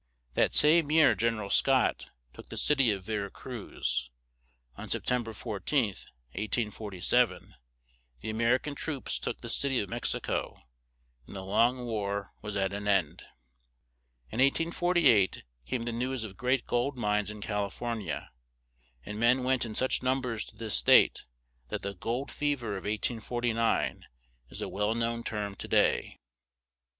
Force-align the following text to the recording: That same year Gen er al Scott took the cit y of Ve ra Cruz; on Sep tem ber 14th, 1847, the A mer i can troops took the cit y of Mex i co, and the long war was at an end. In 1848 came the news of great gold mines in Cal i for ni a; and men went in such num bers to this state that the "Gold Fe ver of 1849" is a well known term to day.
That 0.33 0.51
same 0.55 0.89
year 0.89 1.13
Gen 1.13 1.35
er 1.35 1.43
al 1.43 1.51
Scott 1.51 2.09
took 2.33 2.49
the 2.49 2.57
cit 2.57 2.79
y 2.79 2.85
of 2.85 3.03
Ve 3.03 3.17
ra 3.17 3.29
Cruz; 3.29 4.09
on 4.75 4.89
Sep 4.89 5.03
tem 5.03 5.21
ber 5.23 5.31
14th, 5.31 6.07
1847, 6.33 7.53
the 8.21 8.31
A 8.31 8.33
mer 8.33 8.55
i 8.55 8.57
can 8.57 8.73
troops 8.73 9.19
took 9.19 9.41
the 9.41 9.47
cit 9.47 9.69
y 9.73 9.77
of 9.77 9.89
Mex 9.91 10.15
i 10.15 10.19
co, 10.19 10.57
and 11.27 11.35
the 11.35 11.43
long 11.45 11.85
war 11.85 12.33
was 12.41 12.55
at 12.55 12.73
an 12.73 12.87
end. 12.87 13.25
In 14.31 14.39
1848 14.39 15.43
came 15.67 15.83
the 15.83 15.91
news 15.91 16.23
of 16.23 16.35
great 16.35 16.65
gold 16.65 16.97
mines 16.97 17.29
in 17.29 17.39
Cal 17.39 17.67
i 17.67 17.69
for 17.69 17.93
ni 17.93 18.09
a; 18.09 18.31
and 19.05 19.19
men 19.19 19.43
went 19.43 19.65
in 19.67 19.75
such 19.75 20.01
num 20.01 20.19
bers 20.19 20.45
to 20.45 20.55
this 20.55 20.73
state 20.75 21.25
that 21.69 21.83
the 21.83 21.93
"Gold 21.93 22.31
Fe 22.31 22.55
ver 22.55 22.69
of 22.75 22.85
1849" 22.85 24.07
is 24.49 24.63
a 24.63 24.67
well 24.67 24.95
known 24.95 25.23
term 25.23 25.53
to 25.53 25.67
day. 25.67 26.17